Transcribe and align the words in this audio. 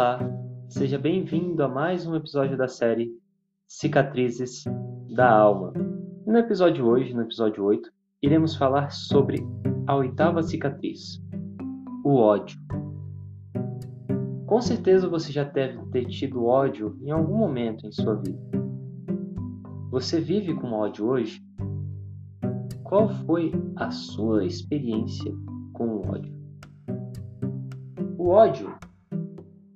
Olá, 0.00 0.18
seja 0.66 0.98
bem-vindo 0.98 1.62
a 1.62 1.68
mais 1.68 2.06
um 2.06 2.16
episódio 2.16 2.56
da 2.56 2.66
série 2.66 3.14
Cicatrizes 3.66 4.64
da 5.14 5.30
Alma. 5.30 5.74
No 6.26 6.38
episódio 6.38 6.86
hoje, 6.86 7.12
no 7.12 7.20
episódio 7.20 7.62
8, 7.62 7.92
iremos 8.22 8.56
falar 8.56 8.90
sobre 8.92 9.46
a 9.86 9.94
oitava 9.94 10.42
cicatriz, 10.42 11.22
o 12.02 12.14
ódio. 12.14 12.58
Com 14.46 14.62
certeza 14.62 15.06
você 15.06 15.30
já 15.30 15.44
deve 15.44 15.84
ter 15.90 16.06
tido 16.06 16.46
ódio 16.46 16.96
em 17.02 17.10
algum 17.10 17.36
momento 17.36 17.86
em 17.86 17.92
sua 17.92 18.14
vida. 18.14 18.40
Você 19.90 20.18
vive 20.18 20.54
com 20.54 20.72
ódio 20.72 21.08
hoje? 21.08 21.44
Qual 22.84 23.10
foi 23.26 23.52
a 23.76 23.90
sua 23.90 24.46
experiência 24.46 25.30
com 25.74 25.88
o 25.88 26.08
ódio? 26.08 26.34
O 28.16 28.28
ódio 28.28 28.74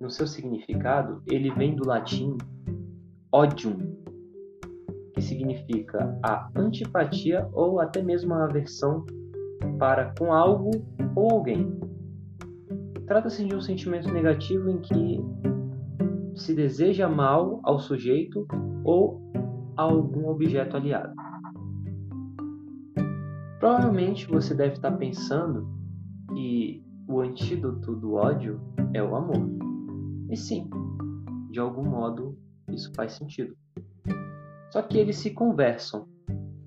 no 0.05 0.11
seu 0.11 0.27
significado, 0.27 1.23
ele 1.27 1.51
vem 1.51 1.75
do 1.75 1.87
latim 1.87 2.37
odium, 3.33 3.97
que 5.15 5.23
significa 5.23 6.17
a 6.23 6.51
antipatia 6.55 7.49
ou 7.55 7.81
até 7.81 8.03
mesmo 8.03 8.35
a 8.35 8.45
aversão 8.45 9.07
para 9.79 10.13
com 10.19 10.33
algo 10.33 10.71
ou 11.17 11.31
alguém. 11.31 11.81
Trata-se 13.07 13.47
de 13.47 13.55
um 13.55 13.61
sentimento 13.63 14.13
negativo 14.13 14.69
em 14.69 14.79
que 14.79 15.25
se 16.37 16.55
deseja 16.55 17.09
mal 17.09 17.61
ao 17.63 17.79
sujeito 17.79 18.47
ou 18.85 19.23
a 19.77 19.83
algum 19.83 20.29
objeto 20.29 20.77
aliado. 20.77 21.15
Provavelmente 23.59 24.27
você 24.29 24.55
deve 24.55 24.75
estar 24.75 24.93
pensando 24.93 25.67
que 26.35 26.85
o 27.09 27.21
antídoto 27.21 27.97
do 27.97 28.15
ódio 28.15 28.61
é 28.93 29.03
o 29.03 29.15
amor. 29.17 29.64
E 30.31 30.37
sim, 30.37 30.69
de 31.51 31.61
algum 31.61 31.85
modo 31.85 32.37
isso 32.69 32.93
faz 32.95 33.13
sentido. 33.13 33.57
Só 34.71 34.83
que 34.83 34.99
eles 34.99 35.17
se 35.17 35.31
conversam. 35.31 36.09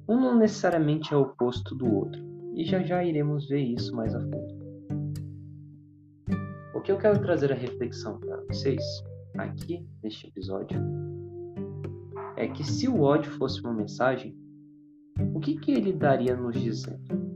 Um 0.08 0.20
não 0.20 0.38
necessariamente 0.38 1.14
é 1.14 1.18
oposto 1.18 1.76
do 1.76 1.94
outro, 1.94 2.22
e 2.56 2.64
já 2.64 2.82
já 2.82 3.04
iremos 3.04 3.48
ver 3.50 3.62
isso 3.62 3.94
mais 3.96 4.16
a 4.16 4.22
fundo. 4.22 4.58
O 6.74 6.82
que 6.82 6.92
eu 6.92 6.98
quero 6.98 7.20
trazer 7.22 7.52
a 7.52 7.56
reflexão 7.56 8.18
para 8.20 8.42
vocês 8.46 8.82
aqui 9.38 9.86
neste 10.02 10.28
episódio 10.28 10.80
é 12.38 12.48
que 12.48 12.64
se 12.64 12.88
o 12.88 13.02
ódio 13.02 13.32
fosse 13.34 13.60
uma 13.62 13.74
mensagem, 13.74 14.38
o 15.34 15.40
que, 15.40 15.58
que 15.58 15.72
ele 15.72 15.92
daria 15.92 16.36
nos 16.36 16.56
dizendo? 16.56 17.27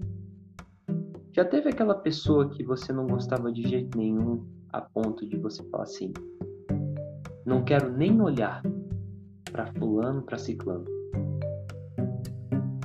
Já 1.33 1.45
teve 1.45 1.69
aquela 1.69 1.95
pessoa 1.95 2.49
que 2.49 2.63
você 2.63 2.91
não 2.91 3.07
gostava 3.07 3.51
de 3.51 3.61
jeito 3.63 3.97
nenhum 3.97 4.45
a 4.69 4.81
ponto 4.81 5.27
de 5.27 5.37
você 5.37 5.63
falar 5.69 5.83
assim: 5.83 6.11
não 7.45 7.63
quero 7.63 7.89
nem 7.91 8.21
olhar 8.21 8.61
para 9.52 9.67
fulano, 9.73 10.21
para 10.23 10.37
ciclano. 10.37 10.85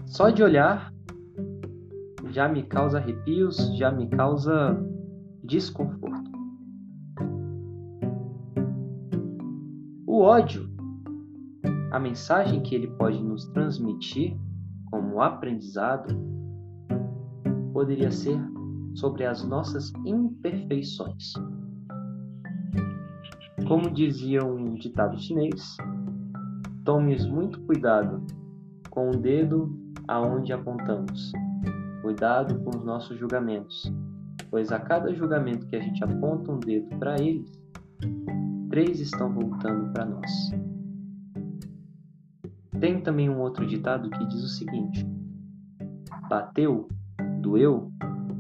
Só 0.06 0.30
de 0.30 0.42
olhar 0.42 0.92
já 2.30 2.48
me 2.48 2.62
causa 2.62 2.98
arrepios, 2.98 3.56
já 3.77 3.91
me 3.91 4.08
causa 4.08 4.77
desconforto. 5.42 6.30
O 10.06 10.20
ódio, 10.20 10.69
a 11.91 11.98
mensagem 11.98 12.62
que 12.62 12.74
ele 12.74 12.89
pode 12.89 13.22
nos 13.22 13.47
transmitir 13.48 14.36
como 14.91 15.20
aprendizado, 15.20 16.14
poderia 17.77 18.11
ser 18.11 18.41
sobre 18.95 19.27
as 19.27 19.45
nossas 19.45 19.93
imperfeições. 20.07 21.35
Como 23.69 23.91
dizia 23.91 24.42
um 24.42 24.77
ditado 24.77 25.19
chinês, 25.19 25.77
tomes 26.86 27.27
muito 27.27 27.61
cuidado 27.67 28.25
com 28.89 29.11
o 29.11 29.17
dedo 29.19 29.79
aonde 30.09 30.55
apontamos. 30.55 31.33
Cuidado 32.01 32.59
com 32.61 32.70
os 32.70 32.83
nossos 32.83 33.19
julgamentos, 33.19 33.92
pois 34.48 34.73
a 34.73 34.81
cada 34.81 35.13
julgamento 35.13 35.67
que 35.67 35.77
a 35.77 35.81
gente 35.81 36.03
aponta 36.03 36.53
um 36.53 36.59
dedo 36.59 36.89
para 36.98 37.20
eles, 37.20 37.61
três 38.70 39.01
estão 39.01 39.35
voltando 39.35 39.92
para 39.92 40.07
nós. 40.07 40.31
Tem 42.81 43.03
também 43.03 43.29
um 43.29 43.39
outro 43.39 43.67
ditado 43.67 44.09
que 44.09 44.27
diz 44.29 44.42
o 44.42 44.48
seguinte: 44.48 45.07
Bateu, 46.31 46.89
doeu, 47.46 47.92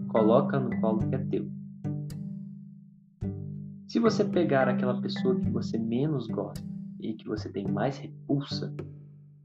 coloca 0.08 0.58
no 0.58 0.80
colo 0.80 0.98
que 1.08 1.14
é 1.14 1.18
teu. 1.26 1.48
Se 3.86 4.00
você 4.00 4.24
pegar 4.24 4.68
aquela 4.68 5.00
pessoa 5.00 5.38
que 5.38 5.48
você 5.48 5.78
menos 5.78 6.26
gosta 6.26 6.66
e 7.00 7.14
que 7.14 7.24
você 7.24 7.48
tem 7.48 7.64
mais 7.68 7.96
repulsa 7.98 8.74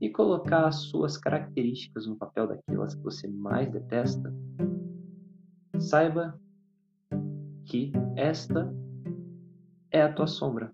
e 0.02 0.10
colocar 0.10 0.68
as 0.68 0.78
suas 0.86 1.16
características 1.16 2.08
no 2.08 2.16
papel 2.16 2.48
daquelas 2.48 2.96
que 2.96 3.04
você 3.04 3.28
mais 3.28 3.72
detesta, 3.72 4.34
saiba 5.80 6.40
que 7.66 7.94
esta 8.16 8.74
é 9.92 10.02
a 10.02 10.12
tua 10.12 10.26
sombra, 10.26 10.74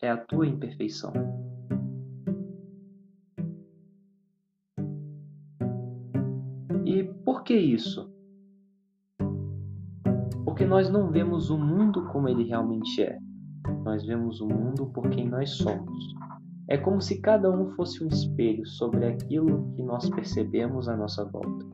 é 0.00 0.08
a 0.08 0.16
tua 0.16 0.46
imperfeição. 0.46 1.12
E 6.86 7.02
por 7.24 7.42
que 7.42 7.54
isso? 7.56 8.16
Porque 10.58 10.68
nós 10.68 10.90
não 10.90 11.08
vemos 11.08 11.50
o 11.50 11.56
mundo 11.56 12.04
como 12.06 12.28
ele 12.28 12.42
realmente 12.42 13.00
é. 13.00 13.16
Nós 13.84 14.04
vemos 14.04 14.40
o 14.40 14.48
mundo 14.48 14.86
por 14.86 15.08
quem 15.08 15.28
nós 15.28 15.50
somos. 15.50 16.16
É 16.66 16.76
como 16.76 17.00
se 17.00 17.20
cada 17.20 17.48
um 17.48 17.70
fosse 17.76 18.02
um 18.02 18.08
espelho 18.08 18.66
sobre 18.66 19.06
aquilo 19.06 19.72
que 19.76 19.84
nós 19.84 20.10
percebemos 20.10 20.88
à 20.88 20.96
nossa 20.96 21.24
volta. 21.26 21.64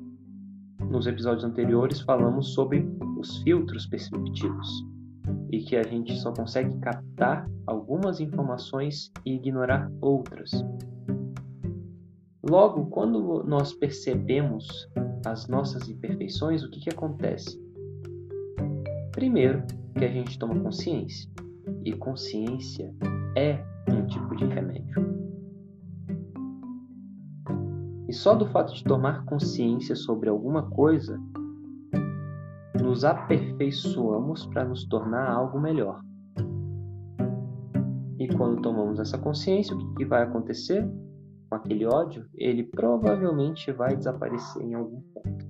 Nos 0.90 1.06
episódios 1.06 1.44
anteriores 1.44 2.02
falamos 2.02 2.52
sobre 2.52 2.86
os 3.18 3.38
filtros 3.38 3.86
perceptivos 3.86 4.68
e 5.50 5.60
que 5.60 5.76
a 5.76 5.82
gente 5.82 6.14
só 6.18 6.34
consegue 6.34 6.78
captar 6.80 7.48
algumas 7.66 8.20
informações 8.20 9.10
e 9.24 9.36
ignorar 9.36 9.90
outras. 10.02 10.50
Logo, 12.46 12.84
quando 12.90 13.42
nós 13.44 13.72
percebemos 13.72 14.68
as 15.24 15.48
nossas 15.48 15.88
imperfeições, 15.88 16.62
o 16.62 16.70
que, 16.70 16.80
que 16.80 16.90
acontece? 16.90 17.64
Primeiro, 19.14 19.62
que 19.96 20.04
a 20.04 20.08
gente 20.08 20.36
toma 20.36 20.58
consciência. 20.58 21.30
E 21.84 21.92
consciência 21.92 22.92
é 23.36 23.64
um 23.88 24.04
tipo 24.06 24.34
de 24.34 24.44
remédio. 24.44 24.92
E 28.08 28.12
só 28.12 28.34
do 28.34 28.44
fato 28.46 28.74
de 28.74 28.82
tomar 28.82 29.24
consciência 29.24 29.94
sobre 29.94 30.28
alguma 30.28 30.68
coisa, 30.68 31.16
nos 32.82 33.04
aperfeiçoamos 33.04 34.46
para 34.46 34.64
nos 34.64 34.84
tornar 34.86 35.30
algo 35.30 35.60
melhor. 35.60 36.02
E 38.18 38.26
quando 38.36 38.60
tomamos 38.62 38.98
essa 38.98 39.16
consciência, 39.16 39.76
o 39.76 39.78
que, 39.78 39.94
que 39.94 40.04
vai 40.04 40.24
acontecer 40.24 40.84
com 41.48 41.54
aquele 41.54 41.86
ódio? 41.86 42.26
Ele 42.34 42.64
provavelmente 42.64 43.70
vai 43.70 43.96
desaparecer 43.96 44.60
em 44.60 44.74
algum 44.74 45.00
ponto, 45.02 45.46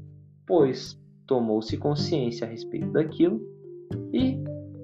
pois 0.47 1.01
tomou-se 1.27 1.79
consciência 1.79 2.47
a 2.47 2.51
respeito 2.51 2.93
daquilo 2.93 3.54
e 4.13 4.39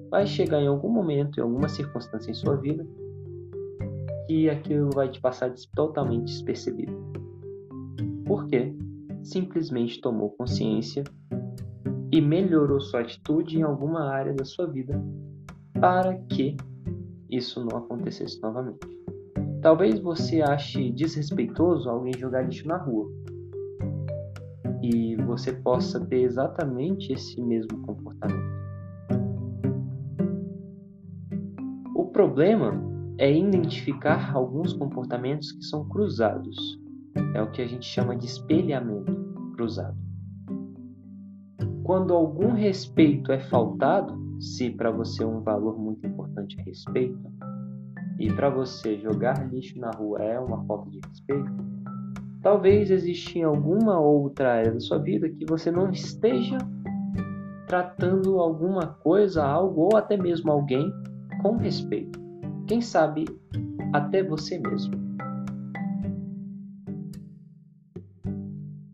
vai 0.09 0.25
chegar 0.27 0.61
em 0.61 0.67
algum 0.67 0.89
momento, 0.89 1.39
em 1.39 1.43
alguma 1.43 1.69
circunstância 1.69 2.31
em 2.31 2.33
sua 2.33 2.55
vida, 2.57 2.85
que 4.27 4.49
aquilo 4.49 4.89
vai 4.91 5.09
te 5.09 5.19
passar 5.19 5.53
totalmente 5.75 6.25
despercebido. 6.25 6.93
Por 8.25 8.47
quê? 8.47 8.73
Simplesmente 9.23 10.01
tomou 10.01 10.31
consciência 10.31 11.03
e 12.11 12.19
melhorou 12.19 12.81
sua 12.81 13.01
atitude 13.01 13.57
em 13.57 13.63
alguma 13.63 14.09
área 14.09 14.33
da 14.33 14.43
sua 14.43 14.67
vida 14.67 15.01
para 15.79 16.15
que 16.29 16.55
isso 17.29 17.63
não 17.65 17.77
acontecesse 17.77 18.41
novamente. 18.41 18.79
Talvez 19.61 19.99
você 19.99 20.41
ache 20.41 20.91
desrespeitoso 20.91 21.89
alguém 21.89 22.13
jogar 22.17 22.41
lixo 22.41 22.67
na 22.67 22.77
rua. 22.77 23.09
E 24.81 25.15
você 25.17 25.53
possa 25.53 25.99
ter 25.99 26.23
exatamente 26.23 27.13
esse 27.13 27.39
mesmo 27.39 27.79
comportamento. 27.83 28.50
Problema 32.21 32.79
é 33.17 33.35
identificar 33.35 34.31
alguns 34.35 34.73
comportamentos 34.73 35.51
que 35.53 35.63
são 35.63 35.89
cruzados. 35.89 36.55
É 37.33 37.41
o 37.41 37.49
que 37.49 37.63
a 37.63 37.67
gente 37.67 37.83
chama 37.83 38.15
de 38.15 38.27
espelhamento 38.27 39.11
cruzado. 39.55 39.97
Quando 41.83 42.13
algum 42.13 42.53
respeito 42.53 43.31
é 43.31 43.39
faltado, 43.39 44.15
se 44.39 44.69
para 44.69 44.91
você 44.91 45.25
um 45.25 45.41
valor 45.41 45.79
muito 45.79 46.05
importante 46.05 46.59
é 46.59 46.63
respeito, 46.63 47.19
e 48.19 48.31
para 48.31 48.51
você 48.51 48.99
jogar 48.99 49.51
lixo 49.51 49.79
na 49.79 49.89
rua 49.89 50.21
é 50.21 50.39
uma 50.39 50.63
falta 50.65 50.91
de 50.91 50.99
respeito, 51.07 51.51
talvez 52.43 52.91
exista 52.91 53.43
alguma 53.47 53.99
outra 53.99 54.57
área 54.57 54.73
da 54.73 54.79
sua 54.79 54.99
vida 54.99 55.27
que 55.27 55.45
você 55.45 55.71
não 55.71 55.89
esteja 55.89 56.59
tratando 57.65 58.37
alguma 58.39 58.85
coisa, 58.85 59.43
algo 59.43 59.89
ou 59.91 59.97
até 59.97 60.15
mesmo 60.15 60.51
alguém 60.51 60.93
com 61.41 61.57
respeito. 61.57 62.19
Quem 62.67 62.81
sabe 62.81 63.25
até 63.93 64.23
você 64.23 64.59
mesmo. 64.59 64.93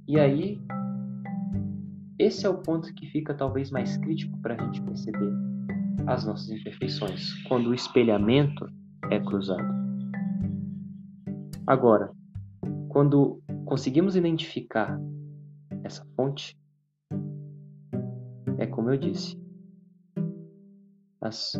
E 0.07 0.17
aí, 0.17 0.59
esse 2.17 2.45
é 2.45 2.49
o 2.49 2.57
ponto 2.57 2.93
que 2.95 3.05
fica 3.07 3.33
talvez 3.33 3.69
mais 3.69 3.97
crítico 3.97 4.37
para 4.41 4.55
a 4.55 4.65
gente 4.65 4.81
perceber 4.81 5.31
as 6.07 6.25
nossas 6.25 6.49
imperfeições, 6.49 7.33
quando 7.43 7.67
o 7.67 7.73
espelhamento 7.73 8.65
é 9.11 9.19
cruzado. 9.19 9.67
Agora, 11.67 12.09
quando 12.87 13.41
conseguimos 13.65 14.15
identificar 14.15 14.97
essa 15.83 16.05
fonte, 16.15 16.57
é 18.57 18.65
como 18.65 18.89
eu 18.89 18.97
disse, 18.97 19.37
as, 21.21 21.51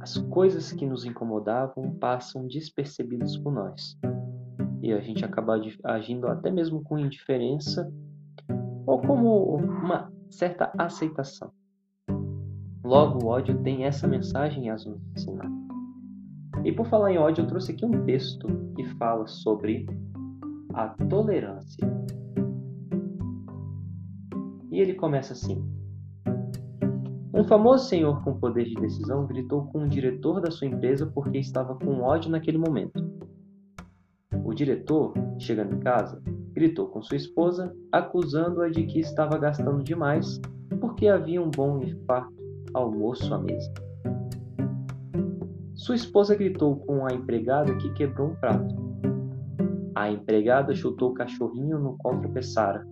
as 0.00 0.16
coisas 0.16 0.72
que 0.72 0.86
nos 0.86 1.04
incomodavam 1.04 1.94
passam 2.00 2.46
despercebidas 2.46 3.36
por 3.36 3.52
nós. 3.52 3.98
E 4.82 4.92
a 4.92 5.00
gente 5.00 5.24
acaba 5.24 5.60
agindo 5.84 6.26
até 6.26 6.50
mesmo 6.50 6.82
com 6.82 6.98
indiferença 6.98 7.92
ou 8.86 9.00
como 9.02 9.54
uma 9.56 10.10
certa 10.30 10.72
aceitação. 10.78 11.52
Logo, 12.82 13.24
o 13.24 13.28
ódio 13.28 13.62
tem 13.62 13.84
essa 13.84 14.08
mensagem 14.08 14.70
a 14.70 14.74
nos 14.74 14.98
ensinar. 15.14 15.50
E 16.64 16.72
por 16.72 16.86
falar 16.86 17.12
em 17.12 17.18
ódio, 17.18 17.42
eu 17.42 17.46
trouxe 17.46 17.72
aqui 17.72 17.84
um 17.84 18.04
texto 18.04 18.48
que 18.74 18.84
fala 18.96 19.26
sobre 19.26 19.86
a 20.72 20.88
tolerância. 20.88 21.86
E 24.70 24.80
ele 24.80 24.94
começa 24.94 25.34
assim: 25.34 25.62
Um 27.32 27.44
famoso 27.44 27.88
senhor 27.88 28.24
com 28.24 28.38
poder 28.38 28.64
de 28.64 28.74
decisão 28.74 29.24
gritou 29.24 29.66
com 29.66 29.84
o 29.84 29.88
diretor 29.88 30.40
da 30.40 30.50
sua 30.50 30.66
empresa 30.66 31.06
porque 31.06 31.38
estava 31.38 31.76
com 31.76 32.00
ódio 32.00 32.28
naquele 32.28 32.58
momento. 32.58 33.08
O 34.44 34.52
diretor, 34.52 35.14
chegando 35.38 35.76
em 35.76 35.78
casa, 35.78 36.20
gritou 36.52 36.88
com 36.88 37.00
sua 37.00 37.16
esposa, 37.16 37.72
acusando-a 37.92 38.68
de 38.68 38.84
que 38.84 38.98
estava 38.98 39.38
gastando 39.38 39.82
demais 39.82 40.40
porque 40.80 41.06
havia 41.06 41.40
um 41.40 41.50
bom 41.50 41.80
e 41.80 41.94
farto 42.04 42.34
almoço 42.74 43.32
à 43.32 43.38
mesa. 43.38 43.72
Sua 45.74 45.94
esposa 45.94 46.34
gritou 46.34 46.76
com 46.80 47.06
a 47.06 47.14
empregada 47.14 47.76
que 47.76 47.92
quebrou 47.92 48.30
um 48.30 48.34
prato. 48.34 48.74
A 49.94 50.10
empregada 50.10 50.74
chutou 50.74 51.10
o 51.10 51.14
cachorrinho 51.14 51.78
no 51.78 51.96
qual 51.96 52.20
tropeçara. 52.20 52.84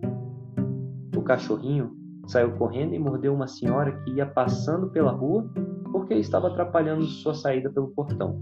O 1.15 1.21
cachorrinho 1.21 1.98
saiu 2.31 2.51
correndo 2.57 2.93
e 2.93 2.99
mordeu 2.99 3.33
uma 3.33 3.47
senhora 3.47 3.91
que 4.03 4.11
ia 4.11 4.25
passando 4.25 4.89
pela 4.89 5.11
rua 5.11 5.49
porque 5.91 6.13
estava 6.13 6.47
atrapalhando 6.47 7.03
sua 7.05 7.33
saída 7.33 7.69
pelo 7.69 7.89
portão. 7.89 8.39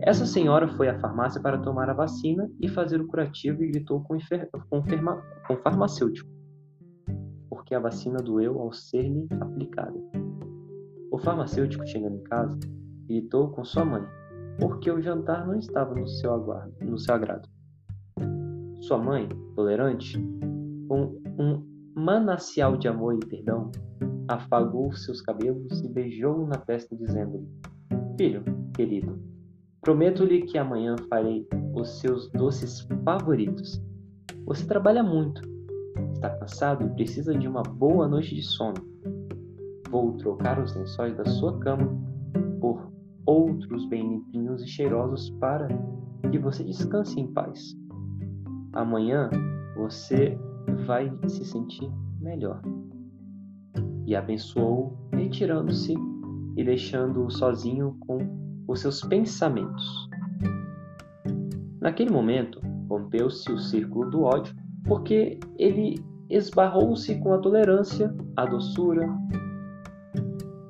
Essa 0.00 0.24
senhora 0.24 0.66
foi 0.68 0.88
à 0.88 0.98
farmácia 0.98 1.40
para 1.40 1.58
tomar 1.58 1.90
a 1.90 1.94
vacina 1.94 2.50
e 2.58 2.68
fazer 2.68 3.00
o 3.00 3.06
curativo 3.06 3.62
e 3.62 3.68
gritou 3.68 4.02
com, 4.02 4.16
com, 4.70 4.82
com 5.46 5.56
farmacêutico 5.62 6.40
porque 7.70 7.74
a 7.74 7.80
vacina 7.80 8.18
doeu 8.18 8.60
ao 8.60 8.72
ser-lhe 8.72 9.28
aplicada. 9.40 9.94
O 11.10 11.18
farmacêutico, 11.18 11.86
chegando 11.86 12.16
em 12.16 12.22
casa, 12.24 12.58
gritou 13.06 13.50
com 13.50 13.64
sua 13.64 13.84
mãe, 13.84 14.02
porque 14.58 14.90
o 14.90 15.00
jantar 15.00 15.46
não 15.46 15.56
estava 15.56 15.94
no 15.94 16.08
seu, 16.08 16.32
aguardo, 16.32 16.72
no 16.80 16.98
seu 16.98 17.14
agrado. 17.14 17.48
Sua 18.80 18.98
mãe, 18.98 19.28
tolerante, 19.54 20.18
com 20.88 21.16
um 21.38 21.69
manancial 21.94 22.76
de 22.76 22.88
amor 22.88 23.14
e 23.14 23.26
perdão, 23.26 23.70
afagou 24.28 24.92
seus 24.92 25.20
cabelos 25.20 25.80
e 25.82 25.88
beijou-o 25.88 26.46
na 26.46 26.56
testa, 26.56 26.96
dizendo-lhe: 26.96 27.48
Filho, 28.16 28.44
querido, 28.74 29.18
prometo-lhe 29.80 30.42
que 30.42 30.58
amanhã 30.58 30.96
farei 31.08 31.46
os 31.74 32.00
seus 32.00 32.30
doces 32.32 32.86
favoritos. 33.04 33.82
Você 34.46 34.66
trabalha 34.66 35.02
muito 35.02 35.50
Está 36.20 36.30
cansado 36.36 36.84
e 36.84 36.90
precisa 36.90 37.34
de 37.34 37.48
uma 37.48 37.62
boa 37.62 38.06
noite 38.06 38.34
de 38.34 38.42
sono. 38.42 38.74
Vou 39.88 40.12
trocar 40.18 40.62
os 40.62 40.74
lençóis 40.76 41.16
da 41.16 41.24
sua 41.24 41.58
cama 41.60 41.98
por 42.60 42.92
outros 43.24 43.88
bem 43.88 44.06
limpinhos 44.06 44.62
e 44.62 44.66
cheirosos 44.66 45.30
para 45.40 45.68
que 46.30 46.38
você 46.38 46.62
descanse 46.62 47.18
em 47.18 47.32
paz. 47.32 47.74
Amanhã 48.74 49.30
você 49.76 50.38
vai 50.86 51.12
se 51.28 51.44
sentir 51.44 51.90
melhor. 52.20 52.60
E 54.06 54.16
abençoou, 54.16 54.98
retirando-se 55.12 55.94
e 56.56 56.64
deixando-o 56.64 57.30
sozinho 57.30 57.96
com 58.00 58.18
os 58.66 58.80
seus 58.80 59.02
pensamentos. 59.02 60.08
Naquele 61.80 62.10
momento, 62.10 62.60
rompeu-se 62.88 63.50
o 63.50 63.58
círculo 63.58 64.10
do 64.10 64.22
ódio, 64.22 64.54
porque 64.84 65.38
ele 65.58 66.04
esbarrou-se 66.28 67.14
com 67.20 67.32
a 67.32 67.38
tolerância, 67.38 68.14
a 68.36 68.44
doçura 68.44 69.08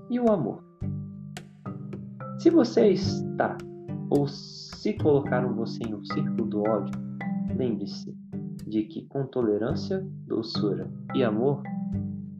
e 0.08 0.20
o 0.20 0.31
amor. 0.31 0.62
Se 2.38 2.50
você 2.50 2.88
está 2.88 3.56
ou 4.08 4.26
se 4.28 4.94
colocaram 4.94 5.54
você 5.54 5.82
em 5.87 5.94
um 5.94 6.04
círculo 6.04 6.48
do 6.48 6.60
ódio, 6.62 6.94
lembre-se 7.56 8.19
de 8.70 8.84
que 8.84 9.05
com 9.06 9.26
tolerância, 9.26 10.00
doçura 10.26 10.88
e 11.14 11.25
amor 11.25 11.62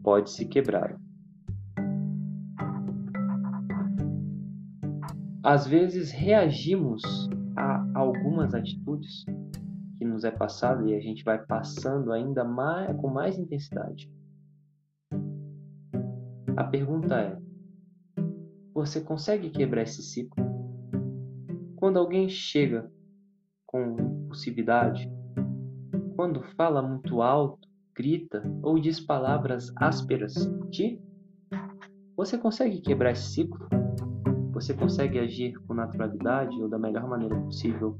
pode 0.01 0.31
se 0.31 0.45
quebrar. 0.45 0.97
Às 5.43 5.67
vezes 5.67 6.11
reagimos 6.11 7.01
a 7.57 7.85
algumas 7.93 8.53
atitudes 8.53 9.25
que 9.97 10.05
nos 10.05 10.23
é 10.23 10.31
passado 10.31 10.87
e 10.87 10.95
a 10.95 10.99
gente 11.01 11.23
vai 11.23 11.43
passando 11.45 12.13
ainda 12.13 12.45
mais, 12.45 12.95
com 12.97 13.09
mais 13.09 13.37
intensidade. 13.37 14.09
A 16.55 16.63
pergunta 16.63 17.19
é: 17.19 17.37
você 18.73 19.01
consegue 19.01 19.49
quebrar 19.49 19.81
esse 19.81 20.01
ciclo? 20.01 20.43
Quando 21.75 21.99
alguém 21.99 22.29
chega 22.29 22.89
com 23.65 23.97
impulsividade, 23.99 25.11
quando 26.21 26.43
fala 26.55 26.83
muito 26.83 27.19
alto, 27.23 27.67
grita 27.95 28.43
ou 28.61 28.79
diz 28.79 28.99
palavras 28.99 29.73
ásperas, 29.75 30.35
ti? 30.69 31.01
Você 32.15 32.37
consegue 32.37 32.79
quebrar 32.79 33.13
esse 33.13 33.23
ciclo? 33.23 33.67
Você 34.53 34.75
consegue 34.75 35.17
agir 35.17 35.53
com 35.65 35.73
naturalidade 35.73 36.61
ou 36.61 36.69
da 36.69 36.77
melhor 36.77 37.09
maneira 37.09 37.35
possível 37.35 37.97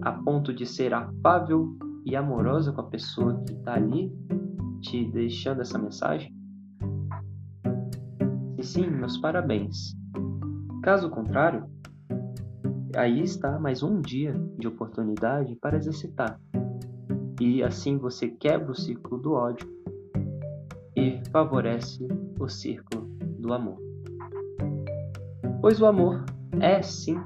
a 0.00 0.10
ponto 0.10 0.52
de 0.52 0.66
ser 0.66 0.92
afável 0.92 1.72
e 2.04 2.16
amorosa 2.16 2.72
com 2.72 2.80
a 2.80 2.90
pessoa 2.90 3.40
que 3.44 3.52
está 3.52 3.74
ali 3.74 4.12
te 4.80 5.08
deixando 5.12 5.60
essa 5.60 5.78
mensagem? 5.78 6.34
Se 8.56 8.64
sim, 8.64 8.90
meus 8.90 9.18
parabéns. 9.18 9.94
Caso 10.82 11.08
contrário, 11.10 11.64
aí 12.96 13.20
está 13.20 13.56
mais 13.60 13.84
um 13.84 14.00
dia 14.00 14.34
de 14.58 14.66
oportunidade 14.66 15.54
para 15.60 15.76
exercitar. 15.76 16.40
E 17.44 17.60
assim 17.60 17.98
você 17.98 18.28
quebra 18.28 18.70
o 18.70 18.74
círculo 18.74 19.20
do 19.20 19.32
ódio 19.32 19.68
e 20.94 21.20
favorece 21.32 22.06
o 22.38 22.48
círculo 22.48 23.04
do 23.40 23.52
amor. 23.52 23.78
Pois 25.60 25.82
o 25.82 25.86
amor 25.86 26.24
é 26.60 26.80
sim 26.82 27.20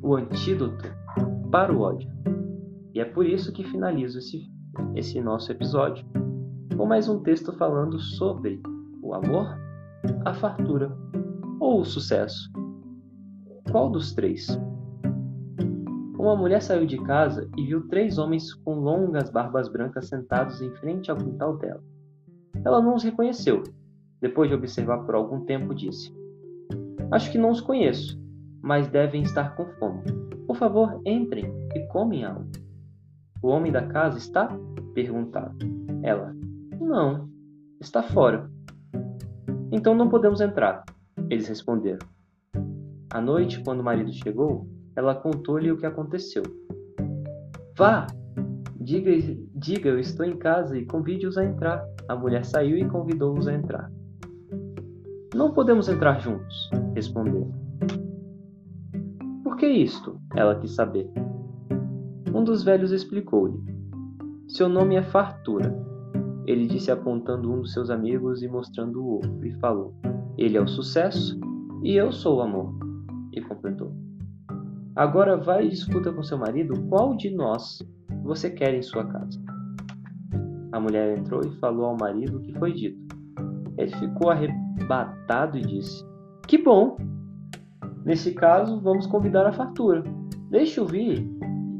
o 0.00 0.14
antídoto 0.14 0.84
para 1.50 1.72
o 1.72 1.80
ódio. 1.80 2.08
E 2.94 3.00
é 3.00 3.04
por 3.04 3.26
isso 3.26 3.52
que 3.52 3.64
finalizo 3.64 4.20
esse, 4.20 4.48
esse 4.94 5.20
nosso 5.20 5.50
episódio 5.50 6.06
com 6.76 6.86
mais 6.86 7.08
um 7.08 7.20
texto 7.24 7.52
falando 7.54 7.98
sobre 7.98 8.62
o 9.02 9.12
amor, 9.14 9.48
a 10.24 10.32
fartura 10.32 10.96
ou 11.58 11.80
o 11.80 11.84
sucesso. 11.84 12.48
Qual 13.72 13.90
dos 13.90 14.14
três? 14.14 14.46
Uma 16.20 16.36
mulher 16.36 16.60
saiu 16.60 16.84
de 16.84 16.98
casa 16.98 17.48
e 17.56 17.64
viu 17.64 17.88
três 17.88 18.18
homens 18.18 18.52
com 18.52 18.74
longas 18.74 19.30
barbas 19.30 19.70
brancas 19.70 20.06
sentados 20.06 20.60
em 20.60 20.70
frente 20.74 21.10
ao 21.10 21.16
quintal 21.16 21.56
dela. 21.56 21.82
Ela 22.62 22.82
não 22.82 22.94
os 22.94 23.02
reconheceu. 23.02 23.62
Depois 24.20 24.50
de 24.50 24.54
observar 24.54 24.98
por 25.06 25.14
algum 25.14 25.46
tempo, 25.46 25.74
disse: 25.74 26.14
Acho 27.10 27.32
que 27.32 27.38
não 27.38 27.50
os 27.50 27.62
conheço, 27.62 28.22
mas 28.60 28.86
devem 28.86 29.22
estar 29.22 29.56
com 29.56 29.64
fome. 29.78 30.02
Por 30.46 30.56
favor, 30.56 31.00
entrem 31.06 31.50
e 31.74 31.86
comem 31.86 32.22
algo. 32.22 32.50
O 33.42 33.48
homem 33.48 33.72
da 33.72 33.86
casa 33.86 34.18
está? 34.18 34.54
perguntaram. 34.92 35.56
Ela: 36.02 36.36
Não, 36.78 37.30
está 37.80 38.02
fora. 38.02 38.50
Então 39.72 39.94
não 39.94 40.10
podemos 40.10 40.42
entrar, 40.42 40.84
eles 41.30 41.48
responderam. 41.48 42.06
À 43.10 43.22
noite, 43.22 43.64
quando 43.64 43.80
o 43.80 43.84
marido 43.84 44.12
chegou, 44.12 44.68
ela 45.00 45.14
contou-lhe 45.14 45.72
o 45.72 45.78
que 45.78 45.86
aconteceu. 45.86 46.42
Vá! 47.76 48.06
Diga, 48.78 49.10
diga, 49.54 49.88
eu 49.88 49.98
estou 49.98 50.26
em 50.26 50.36
casa 50.36 50.76
e 50.76 50.84
convide-os 50.84 51.38
a 51.38 51.44
entrar. 51.44 51.82
A 52.06 52.14
mulher 52.14 52.44
saiu 52.44 52.76
e 52.76 52.84
convidou-os 52.84 53.48
a 53.48 53.54
entrar. 53.54 53.90
Não 55.34 55.54
podemos 55.54 55.88
entrar 55.88 56.20
juntos, 56.20 56.70
respondeu. 56.94 57.50
Por 59.42 59.56
que 59.56 59.66
isto? 59.66 60.20
Ela 60.36 60.58
quis 60.60 60.74
saber. 60.74 61.10
Um 62.34 62.44
dos 62.44 62.62
velhos 62.62 62.92
explicou-lhe. 62.92 63.58
Seu 64.48 64.68
nome 64.68 64.96
é 64.96 65.02
Fartura. 65.02 65.74
Ele 66.46 66.66
disse 66.66 66.90
apontando 66.90 67.50
um 67.50 67.62
dos 67.62 67.72
seus 67.72 67.88
amigos 67.88 68.42
e 68.42 68.48
mostrando 68.48 69.02
o 69.02 69.12
outro, 69.12 69.46
e 69.46 69.52
falou: 69.60 69.94
Ele 70.36 70.58
é 70.58 70.60
o 70.60 70.68
sucesso 70.68 71.40
e 71.82 71.96
eu 71.96 72.12
sou 72.12 72.38
o 72.38 72.42
amor. 72.42 72.74
E 73.32 73.40
completou: 73.40 73.99
Agora 74.96 75.36
vai 75.36 75.66
e 75.66 75.70
discuta 75.70 76.12
com 76.12 76.22
seu 76.22 76.36
marido 76.36 76.80
qual 76.88 77.16
de 77.16 77.30
nós 77.30 77.80
você 78.22 78.50
quer 78.50 78.74
em 78.74 78.82
sua 78.82 79.04
casa. 79.04 79.40
A 80.72 80.80
mulher 80.80 81.16
entrou 81.16 81.40
e 81.44 81.56
falou 81.58 81.86
ao 81.86 81.96
marido 81.96 82.38
o 82.38 82.40
que 82.40 82.52
foi 82.58 82.72
dito. 82.72 82.98
Ele 83.78 83.94
ficou 83.96 84.30
arrebatado 84.30 85.56
e 85.58 85.62
disse: 85.62 86.04
Que 86.46 86.58
bom! 86.58 86.96
Nesse 88.04 88.32
caso, 88.32 88.80
vamos 88.80 89.06
convidar 89.06 89.46
a 89.46 89.52
fartura. 89.52 90.02
Deixe-o 90.50 90.86
vir 90.86 91.28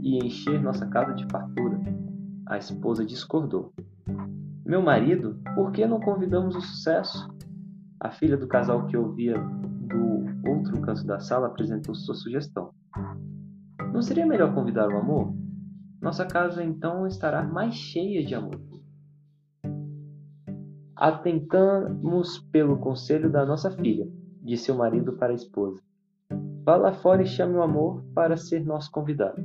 e 0.03 0.19
encher 0.25 0.63
nossa 0.63 0.87
casa 0.87 1.15
de 1.15 1.27
fartura. 1.31 1.81
A 2.47 2.59
esposa 2.59 3.05
discordou. 3.05 3.73
Meu 4.65 4.83
marido, 4.83 5.41
por 5.55 5.73
que 5.73 5.87
não 5.87 6.01
convidamos 6.01 6.55
o 6.55 6.61
sucesso? 6.61 7.29
A 7.99 8.11
filha 8.11 8.37
do 8.37 8.47
casal 8.47 8.87
que 8.87 8.97
ouvia 8.97 9.35
do 9.35 10.49
outro 10.49 10.81
canto 10.81 11.05
da 11.05 11.19
sala 11.19 11.49
apresentou 11.49 11.95
sua 11.95 12.15
sugestão. 12.15 12.71
Não 13.93 14.03
seria 14.03 14.27
melhor 14.27 14.55
convidar 14.55 14.89
o 14.89 14.97
amor? 14.97 15.35
Nossa 16.01 16.25
casa 16.25 16.63
então 16.63 17.07
estará 17.07 17.43
mais 17.43 17.75
cheia 17.75 18.25
de 18.25 18.35
amor. 18.35 18.61
Atentamos 20.97 22.39
pelo 22.53 22.79
conselho 22.79 23.31
da 23.31 23.45
nossa 23.45 23.71
filha, 23.71 24.07
disse 24.43 24.71
o 24.71 24.77
marido 24.77 25.15
para 25.15 25.33
a 25.33 25.35
esposa. 25.35 25.81
Vá 26.65 26.77
lá 26.77 26.93
fora 26.93 27.23
e 27.23 27.27
chame 27.27 27.55
o 27.55 27.63
amor 27.63 28.05
para 28.15 28.37
ser 28.37 28.65
nosso 28.65 28.91
convidado. 28.91 29.43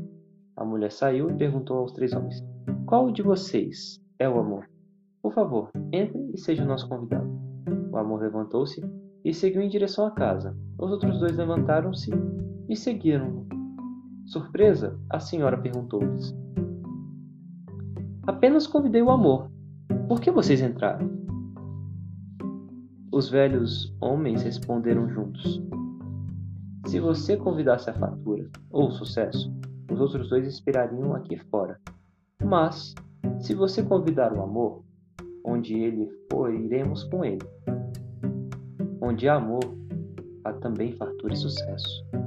A 0.55 0.63
mulher 0.63 0.91
saiu 0.91 1.29
e 1.29 1.37
perguntou 1.37 1.77
aos 1.77 1.93
três 1.93 2.13
homens: 2.13 2.43
Qual 2.85 3.11
de 3.11 3.21
vocês 3.21 3.99
é 4.19 4.29
o 4.29 4.39
amor? 4.39 4.69
Por 5.21 5.33
favor, 5.33 5.71
entre 5.91 6.31
e 6.33 6.37
seja 6.37 6.63
o 6.63 6.67
nosso 6.67 6.87
convidado. 6.87 7.27
O 7.91 7.97
amor 7.97 8.21
levantou-se 8.21 8.81
e 9.23 9.33
seguiu 9.33 9.61
em 9.61 9.69
direção 9.69 10.05
à 10.05 10.11
casa. 10.11 10.55
Os 10.77 10.91
outros 10.91 11.19
dois 11.19 11.35
levantaram-se 11.35 12.11
e 12.69 12.75
seguiram-no. 12.75 13.54
Surpresa, 14.25 14.99
a 15.09 15.19
senhora 15.19 15.57
perguntou-lhes: 15.57 16.35
Apenas 18.25 18.65
convidei 18.65 19.01
o 19.01 19.11
amor. 19.11 19.51
Por 20.07 20.19
que 20.19 20.31
vocês 20.31 20.61
entraram? 20.61 21.09
Os 23.11 23.29
velhos 23.29 23.95
homens 24.01 24.41
responderam 24.41 25.07
juntos: 25.09 25.61
Se 26.87 26.99
você 26.99 27.37
convidasse 27.37 27.89
a 27.89 27.93
fatura 27.93 28.49
ou 28.71 28.87
o 28.87 28.91
sucesso, 28.91 29.53
os 29.91 30.01
outros 30.01 30.29
dois 30.29 30.47
esperariam 30.47 31.13
aqui 31.13 31.37
fora. 31.37 31.79
Mas, 32.43 32.95
se 33.39 33.53
você 33.53 33.83
convidar 33.83 34.33
o 34.33 34.41
amor, 34.41 34.83
onde 35.45 35.75
ele 35.75 36.09
for, 36.31 36.51
iremos 36.51 37.03
com 37.05 37.23
ele. 37.23 37.45
Onde 38.99 39.29
há 39.29 39.35
amor, 39.35 39.63
há 40.43 40.51
também 40.53 40.91
fartura 40.93 41.33
e 41.33 41.37
sucesso. 41.37 42.24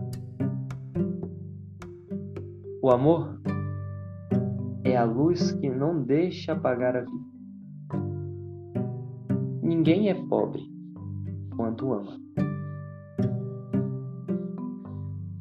O 2.89 2.91
amor 2.91 3.39
é 4.83 4.97
a 4.97 5.05
luz 5.05 5.53
que 5.53 5.69
não 5.69 6.03
deixa 6.03 6.55
apagar 6.55 6.97
a 6.97 7.03
vida. 7.03 7.29
Ninguém 9.63 10.09
é 10.09 10.15
pobre 10.15 10.63
quando 11.55 11.93
ama. 11.93 12.19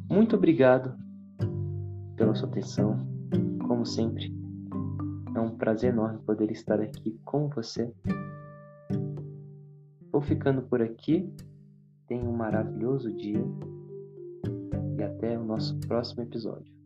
Muito 0.09 0.35
obrigado 0.35 0.93
pela 2.17 2.35
sua 2.35 2.49
atenção. 2.49 2.99
Como 3.65 3.85
sempre, 3.85 4.29
é 5.33 5.39
um 5.39 5.51
prazer 5.51 5.93
enorme 5.93 6.19
poder 6.25 6.51
estar 6.51 6.81
aqui 6.81 7.17
com 7.23 7.47
você. 7.47 7.95
Vou 10.11 10.21
ficando 10.21 10.63
por 10.63 10.81
aqui. 10.81 11.33
Tenha 12.09 12.25
um 12.25 12.35
maravilhoso 12.35 13.09
dia 13.15 13.41
e 14.99 15.01
até 15.01 15.39
o 15.39 15.45
nosso 15.45 15.79
próximo 15.87 16.23
episódio 16.23 16.76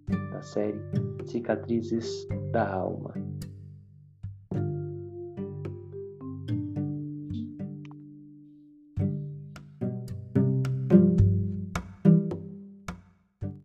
série 0.42 0.82
Cicatrizes 1.26 2.28
da 2.52 2.68
Alma. 2.74 3.14